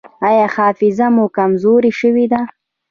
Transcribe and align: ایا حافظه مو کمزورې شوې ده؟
ایا 0.27 0.45
حافظه 0.55 1.07
مو 1.15 1.25
کمزورې 1.37 1.91
شوې 1.99 2.25
ده؟ 2.31 2.41